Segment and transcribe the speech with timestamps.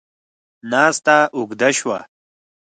[0.71, 1.99] ناسته اوږده شوه.